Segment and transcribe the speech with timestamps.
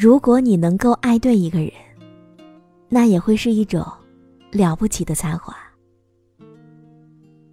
[0.00, 1.72] 如果你能够爱对一个人，
[2.88, 3.84] 那也会是一种
[4.52, 5.52] 了不起的才华。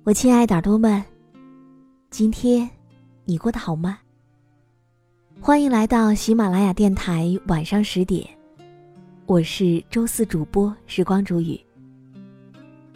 [0.04, 1.04] 我亲爱的耳朵们，
[2.12, 2.70] 今天
[3.23, 3.98] 你过得好吗？
[5.42, 8.23] 欢迎来到喜马拉雅电台，晚上十点，
[9.26, 11.59] 我是周四主播时光煮雨。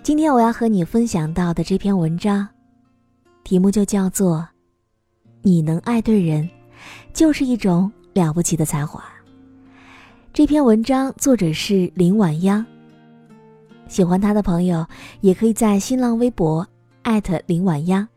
[0.04, 2.48] 今天我要和你分享到的这篇文章，
[3.44, 4.48] 题目就叫做
[5.42, 6.48] “你能爱对人，
[7.14, 9.04] 就是一种了不起的才华”。
[10.32, 12.66] 这篇文章作者是林晚央。
[13.88, 14.86] 喜欢他的朋友
[15.22, 16.66] 也可以在新浪微博
[17.02, 18.08] 艾特林晚央。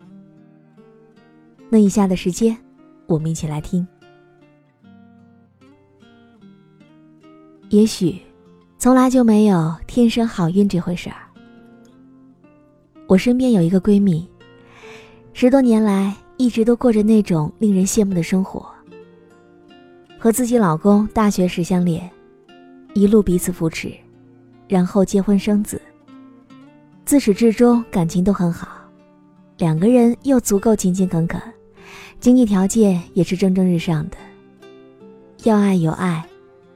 [1.69, 2.57] 那以下的时间，
[3.07, 3.87] 我们一起来听。
[7.71, 8.21] 也许，
[8.79, 11.17] 从来就没有天生好运这回事儿。
[13.09, 14.29] 我身边有一个闺蜜，
[15.33, 18.72] 十多年来一直都过着那种令人羡慕的生活。
[20.23, 22.09] 和自己老公大学时相恋，
[22.95, 23.93] 一路彼此扶持，
[24.69, 25.83] 然后结婚生子。
[27.05, 28.69] 自始至终感情都很好，
[29.59, 31.43] 两个人又足够勤勤恳恳，
[32.21, 34.17] 经济条件也是蒸蒸日上的。
[35.43, 36.25] 要爱有爱，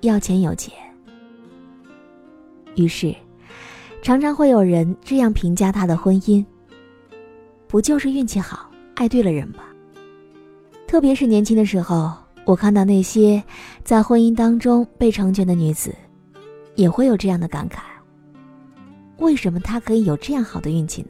[0.01, 0.75] 要钱有钱。
[2.75, 3.15] 于是，
[4.03, 6.45] 常常会有人这样评价他的婚姻：
[7.69, 9.63] 不就是运气好，爱对了人吗？
[10.89, 12.13] 特别是年轻的时候，
[12.47, 13.43] 我看到那些
[13.83, 15.93] 在婚姻当中被成全的女子，
[16.77, 17.81] 也会有这样的感慨：
[19.19, 21.09] 为什么她可以有这样好的运气呢？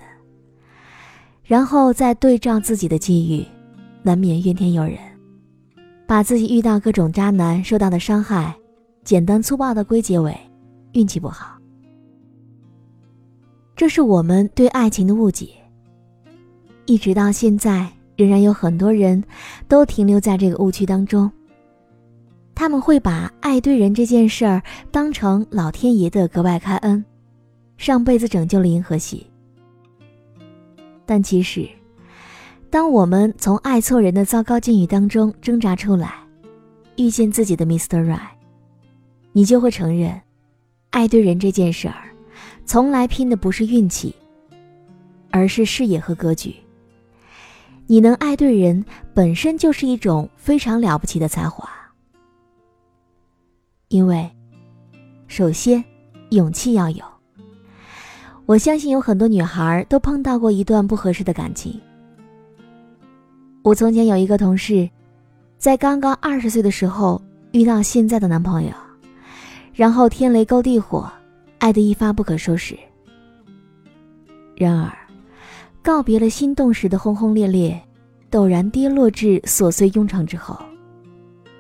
[1.45, 3.45] 然后再对照自己的际遇，
[4.03, 4.99] 难免怨天尤人，
[6.07, 8.57] 把自己遇到各种渣男受到的伤害，
[9.05, 10.35] 简单粗暴的归结为
[10.95, 11.59] 运气不好。
[13.77, 15.51] 这是我们对爱情的误解。
[16.87, 19.23] 一直到现在，仍然有很多人
[19.69, 21.31] 都停留在这个误区当中。
[22.55, 27.05] 他们会把爱对人这件事儿当成老天爷的格外开恩，
[27.77, 29.27] 上辈子拯救了银河系。
[31.05, 31.69] 但其实，
[32.71, 36.15] 当我们从爱错人的糟糕境遇当中挣扎出来，
[36.97, 38.03] 遇见自己的 Mr.
[38.03, 38.21] Right，
[39.33, 40.19] 你就会承认，
[40.91, 41.95] 爱对人这件事儿。
[42.65, 44.15] 从来拼的不是运气，
[45.31, 46.57] 而是视野和格局。
[47.87, 51.69] 你能爱对人，本身就是一种非常了不起的才华。
[53.89, 54.29] 因为，
[55.29, 55.83] 首先，
[56.31, 57.05] 勇气要有。
[58.45, 61.81] 我相信有很多女孩都碰到过一段不合适的感情。
[63.63, 64.89] 我从前有一个同事，
[65.59, 67.21] 在刚刚二十岁的时候
[67.53, 68.73] 遇到现在的男朋友，
[69.73, 71.11] 然后天雷勾地火。
[71.59, 72.79] 爱得一发不可收拾。
[74.55, 74.93] 然而，
[75.87, 77.81] 告别了心动时的轰轰烈烈，
[78.29, 80.59] 陡然跌落至琐碎庸常之后，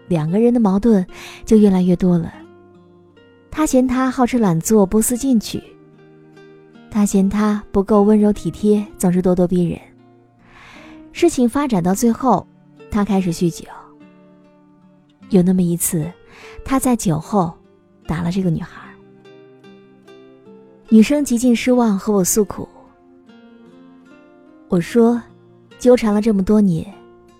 [0.08, 1.06] 两个人的矛盾
[1.44, 2.34] 就越来越多了。
[3.52, 5.60] 他嫌他好吃懒做、不思进取；
[6.90, 9.78] 他嫌他不够温柔体贴，总是咄咄逼人。
[11.12, 12.44] 事情发展到最后，
[12.90, 13.64] 他开始酗酒。
[15.30, 16.04] 有那么一次，
[16.64, 17.56] 他在酒后
[18.08, 18.90] 打了这个女孩。
[20.88, 22.68] 女生极尽失望，和我诉苦。
[24.68, 25.22] 我说
[25.78, 26.84] ：“纠缠了这么多年，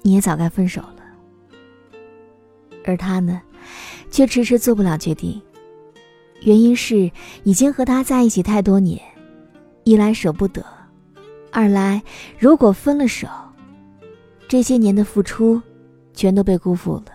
[0.03, 0.97] 你也早该分手了。”
[2.85, 3.43] 而他呢，
[4.11, 5.43] 却迟迟做不了决定。
[6.43, 7.11] 原因是
[7.43, 9.01] 已经和他在一起太多年，
[9.83, 10.65] 一来舍不得，
[11.51, 12.01] 二来
[12.39, 13.27] 如果分了手，
[14.47, 15.61] 这些年的付出
[16.15, 17.07] 全都被辜负了。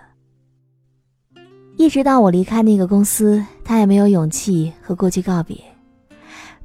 [1.78, 5.57] 一直到我离开那个公司，他也没有勇气和过去告别。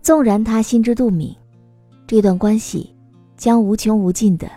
[0.03, 1.33] 纵然他心知肚明，
[2.07, 2.96] 这段关系
[3.37, 4.51] 将无穷无尽的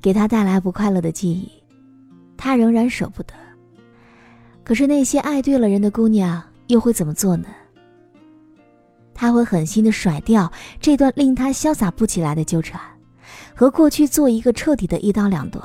[0.00, 1.50] 给他带来不快乐的记忆，
[2.36, 3.34] 他仍然舍不得。
[4.64, 7.48] 可是那些爱对了人的姑娘又会怎么做呢？
[9.14, 12.80] 他会狠心的甩掉这段令他潇洒不起来的纠缠，
[13.54, 15.62] 和过去做一个彻底的一刀两断，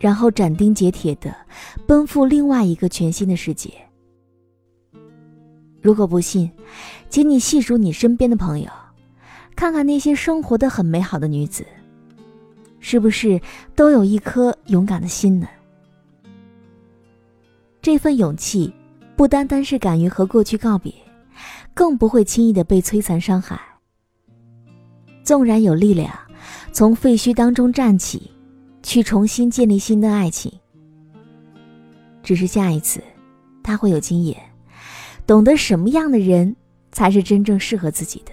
[0.00, 1.34] 然后斩钉截铁的
[1.86, 3.72] 奔赴另外一个全新的世界。
[5.80, 6.50] 如果不信，
[7.08, 8.68] 请你细数你身边的朋友，
[9.58, 11.66] 看看那些生活的很美好的女子，
[12.78, 13.40] 是不是
[13.74, 15.48] 都有一颗勇敢的心呢？
[17.82, 18.72] 这份勇气，
[19.16, 20.94] 不单单是敢于和过去告别，
[21.74, 23.60] 更不会轻易的被摧残伤害。
[25.24, 26.16] 纵然有力量
[26.70, 28.30] 从废墟当中站起，
[28.84, 30.52] 去重新建立新的爱情，
[32.22, 33.02] 只是下一次，
[33.64, 34.40] 他会有经验。
[35.26, 36.54] 懂得什么样的人
[36.92, 38.30] 才是真正适合自己的。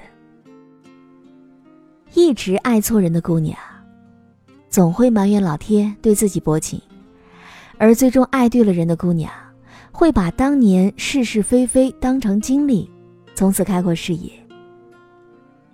[2.15, 3.57] 一直爱错人的姑娘，
[4.69, 6.79] 总会埋怨老天对自己薄情；
[7.77, 9.29] 而最终爱对了人的姑娘，
[9.91, 12.89] 会把当年是是非非当成经历，
[13.35, 14.31] 从此开阔视野。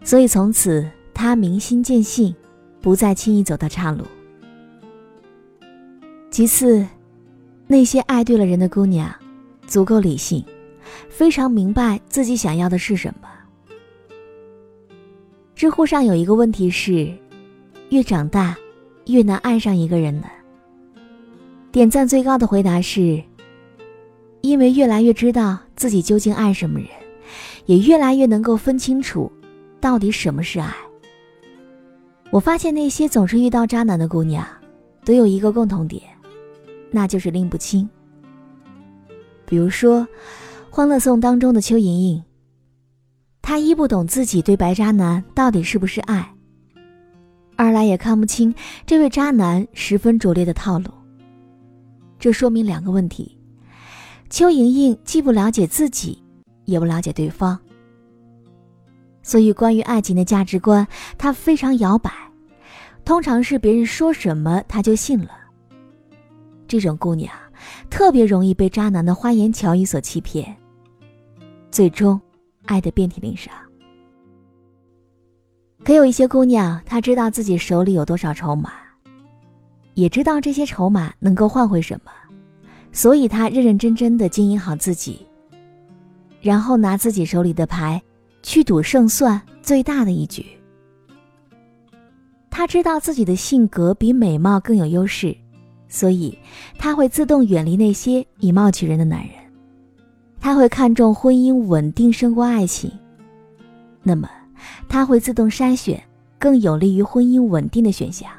[0.04, 2.34] 所以从此他明心见性，
[2.82, 4.04] 不再轻易走到岔路。
[6.32, 6.84] 其次，
[7.68, 9.14] 那些爱对了人的姑娘，
[9.68, 10.44] 足够理性，
[11.08, 13.28] 非常明白自己想要的是什么。
[15.62, 17.14] 知乎上有一个问题是：
[17.90, 18.58] 越长大，
[19.06, 20.26] 越难爱上一个人呢？
[21.72, 23.22] 点赞最高的回答是：
[24.42, 26.88] 因为越来越知道自己究竟爱什么人，
[27.68, 29.32] 也越来越能够分清楚，
[29.80, 30.74] 到底什么是爱。
[32.32, 34.44] 我发现那些总是遇到渣男的姑娘，
[35.06, 36.02] 都有一个共同点。
[36.90, 37.88] 那就是拎不清。
[39.46, 40.00] 比如说，
[40.72, 42.24] 《欢乐颂》当中的邱莹莹，
[43.52, 46.34] 她一不懂自己对白渣男到底是不是爱，
[47.58, 48.56] 二来也看不清
[48.86, 50.86] 这位渣男十分拙劣的套路。
[52.18, 53.38] 这说明两个问题：
[54.30, 56.18] 邱莹莹既不了解自己，
[56.64, 57.60] 也不了解对方。
[59.22, 60.88] 所以，关于爱情的价值观，
[61.18, 62.10] 她非常摇摆，
[63.04, 65.32] 通常是别人说什么，她就信了。
[66.70, 67.30] 这种姑娘
[67.90, 70.56] 特别容易被渣男的花言巧语所欺骗，
[71.70, 72.18] 最终
[72.66, 73.54] 爱得遍体鳞伤。
[75.84, 78.72] 可有一些姑娘，她知道自己手里有多少筹码，
[79.94, 82.12] 也知道这些筹码能够换回什么，
[82.92, 85.26] 所以她认认真真的经营好自己，
[86.42, 88.02] 然后拿自己手里的牌
[88.44, 90.46] 去赌胜算最大的一局。
[92.50, 95.36] 她知道自己的性格比美貌更有优势。
[95.94, 96.38] 所以，
[96.80, 99.36] 他会自动远离那些以貌取人的男人，
[100.42, 102.92] 他会看重婚姻稳定胜过爱情。
[104.04, 104.28] 那么，
[104.90, 106.02] 他会自动筛选
[106.40, 108.30] 更有利于婚姻稳定的选项，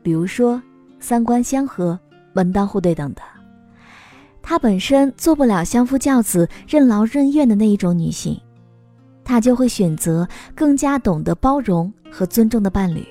[0.00, 0.62] 比如说
[1.00, 1.98] 三观相合、
[2.32, 3.24] 门当户对等等。
[4.40, 8.40] 他本身做不了相夫教子、任劳任怨的那一种女性，
[9.24, 13.04] 他就会选择更加懂得包容和尊重的伴侣。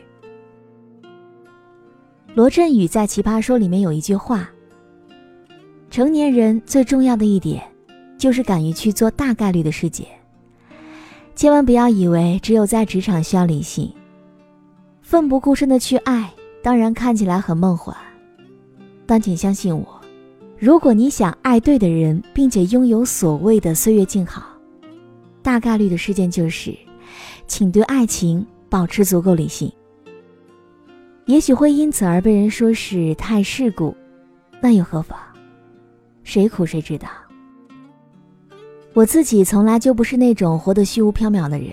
[2.33, 4.49] 罗振宇在《奇葩说》里面有一句话
[5.95, 7.63] ：“成年人最重要的一点，
[8.17, 10.05] 就是敢于去做大概率的事件。
[11.35, 13.89] 千万不要以为只有在职场需要理性，
[15.01, 16.29] 奋不顾身的去爱，
[16.61, 17.95] 当然看起来很梦幻。
[19.05, 20.01] 但请相信我，
[20.59, 24.43] 如果你想爱对的人，并且拥有所谓的岁月静好，
[25.41, 26.77] 大概率的事件就是，
[27.47, 29.71] 请对爱情保持足够理性。”
[31.23, 33.95] 也许会因此而被人说是太世故，
[34.59, 35.17] 那又何妨？
[36.25, 37.07] 谁苦谁知道。
[38.93, 41.69] 我自己从来就不是那种活得虚无缥缈的人。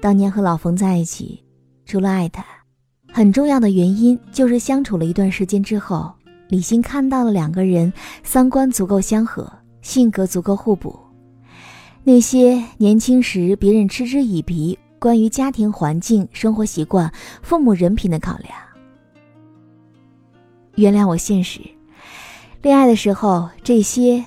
[0.00, 1.42] 当年和老冯在一起，
[1.84, 2.44] 除了爱他，
[3.12, 6.12] 很重要的原因就是相处了一段时间之后，
[6.48, 7.92] 李欣看到了两个人
[8.22, 9.52] 三观足够相合，
[9.82, 10.96] 性格足够互补。
[12.04, 14.78] 那些年轻时别人嗤之以鼻。
[15.00, 17.08] 关于家庭环境、生活习惯、
[17.40, 18.52] 父母人品的考量，
[20.74, 21.60] 原谅我现实。
[22.60, 24.24] 恋爱的时候，这些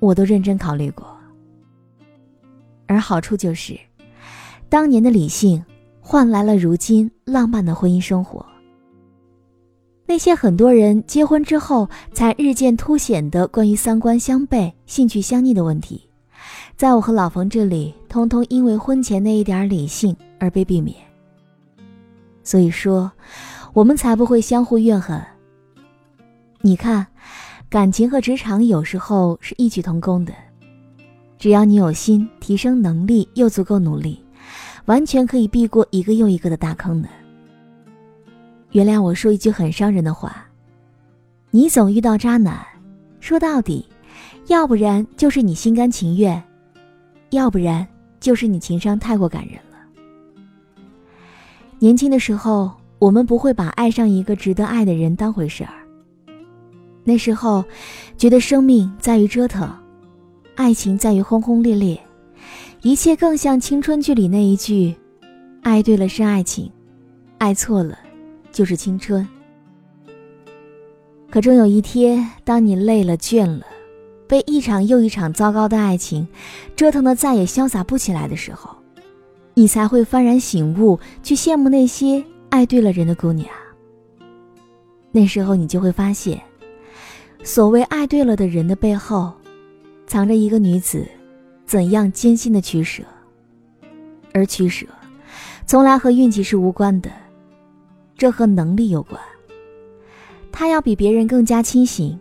[0.00, 1.06] 我都认真考虑过。
[2.86, 3.78] 而好处就是，
[4.68, 5.62] 当年的理性
[6.00, 8.44] 换来了如今浪漫的婚姻生活。
[10.06, 16.02] 那些很多人结婚之后才日渐凸显的关于三观相悖、兴趣相逆的问题。
[16.76, 20.96] 在我和老冯这里，通通因为婚前那一点理性而被避免。
[22.42, 23.12] 所以说，
[23.74, 25.22] 我们才不会相互怨恨。
[26.62, 27.06] 你看，
[27.70, 30.32] 感情和职场有时候是异曲同工的，
[31.38, 34.18] 只要你有心，提升能力又足够努力，
[34.86, 37.08] 完全可以避过一个又一个的大坑的。
[38.70, 40.46] 原谅我说一句很伤人的话：
[41.50, 42.58] 你总遇到渣男，
[43.20, 43.86] 说到底，
[44.46, 46.42] 要不然就是你心甘情愿。
[47.30, 47.86] 要不然
[48.18, 50.82] 就是你情商太过感人了。
[51.78, 55.74] 年轻的时候，我们不会把爱上一个值得爱的人当回事儿。
[57.08, 57.64] 那时候，
[58.18, 59.66] 觉得生命在于折腾，
[60.56, 61.98] 爱情在于轰轰烈烈，
[62.82, 64.94] 一切更像青春剧里那一句
[65.64, 66.70] ：“爱对了是爱情，
[67.38, 67.98] 爱错了
[68.52, 69.26] 就是青春。”
[71.32, 73.64] 可终有一天，当你累了、倦了。
[74.26, 76.28] 被一场又一场糟糕的爱情
[76.76, 78.68] 折腾的再也潇洒不起来的时候，
[79.54, 83.48] 你才会幡然醒悟，去羡慕那些爱对了人的姑娘。
[85.10, 86.38] 那时候你就会发现，
[87.42, 89.32] 所谓爱对了的人的背后，
[90.06, 91.06] 藏着一个女子
[91.66, 93.02] 怎样艰辛的取舍。
[94.32, 94.86] 而取舍，
[95.66, 97.10] 从来和运气是无关的，
[98.16, 99.20] 这和能力有关。
[100.52, 102.18] 她要比别人更加清醒。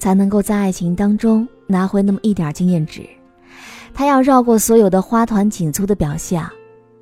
[0.00, 3.06] 才能够在爱情当中拿回那么一点经验值。
[3.92, 6.50] 他要绕过所有的花团锦簇的表象，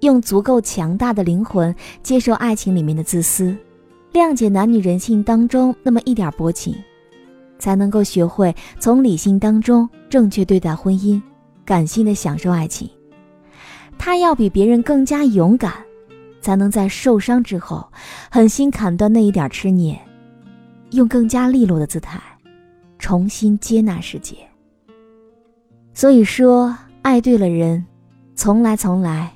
[0.00, 1.72] 用足够强大的灵魂
[2.02, 3.56] 接受爱情里面的自私，
[4.12, 6.74] 谅解男女人性当中那么一点薄情，
[7.58, 11.20] 才能够学会从理性当中正确对待婚姻，
[11.64, 12.88] 感性的享受爱情。
[13.98, 15.72] 他要比别人更加勇敢，
[16.40, 17.86] 才能在受伤之后
[18.30, 19.98] 狠心砍断那一点痴念，
[20.92, 22.20] 用更加利落的姿态
[22.98, 24.36] 重新接纳世界。
[25.92, 27.84] 所以说，爱对了人，
[28.36, 29.32] 从来从来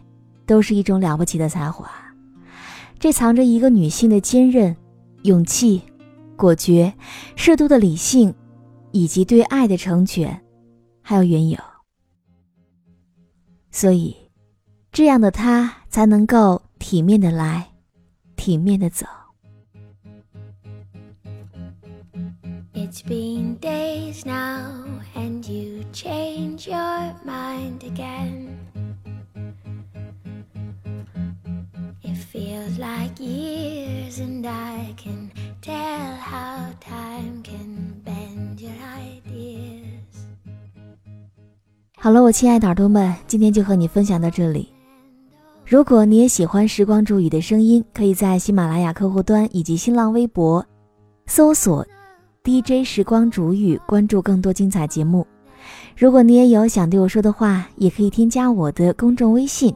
[0.47, 1.91] 都是一种了不起的才华。
[3.01, 4.77] 这藏着一个女性的坚韧、
[5.25, 5.83] 勇气、
[6.43, 6.93] 果决、
[7.37, 8.35] 适度的理性，
[8.91, 10.43] 以及对爱的成全，
[11.01, 11.59] 还有缘由。
[13.71, 14.17] 所以。
[14.95, 17.67] 这样的他才能够体面的来，
[18.37, 19.07] 体面的走。
[22.75, 24.85] It's been days now
[25.15, 28.59] and you change your mind again.
[32.03, 35.31] It feels like years and I can
[35.63, 40.27] tell how time can bend your ideas.
[41.97, 44.69] 好了，我亲爱的耳朵们，今天就和你分享到这里。
[45.65, 50.67] 如果你也喜欢时光煮雨的声音，可以在喜马拉雅客户端以及新浪微博
[51.27, 51.87] 搜索
[52.43, 55.25] DJ 时光煮雨，关注更多精彩节目。
[55.97, 59.73] 如果你也有想对我说的话，也可以添加我的公众微信，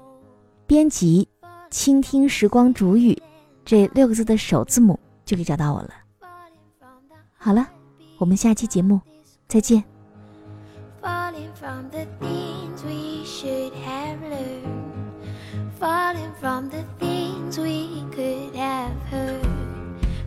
[0.67, 1.29] 编辑
[1.71, 3.17] “倾听时光煮雨”
[3.65, 5.91] 这六个字的首字母，就可以找到我了。
[7.37, 7.69] 好了，
[8.17, 8.99] 我们下期节目
[9.47, 9.85] 再见。
[15.79, 19.45] falling from the things we could have heard.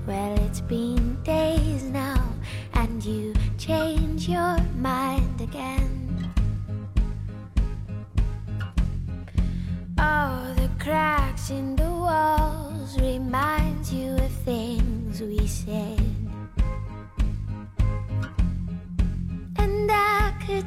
[0.05, 2.21] Well, it's been days now,
[2.73, 5.98] and you change your mind again.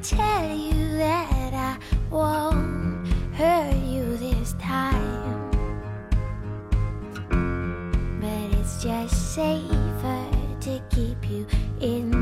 [0.02, 1.78] tell you that I
[2.10, 5.50] won't hurt you this time.
[8.20, 10.28] But it's just safer
[10.62, 11.46] to keep you
[11.80, 12.21] in.